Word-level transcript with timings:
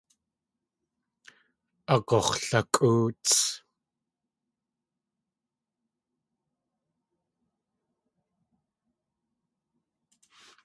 Agux̲lakʼóots. 1.93 3.31